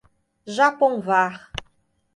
Japonvar 0.55 1.53